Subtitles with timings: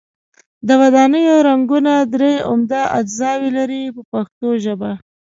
[0.67, 4.91] د ودانیو رنګونه درې عمده اجزاوې لري په پښتو ژبه.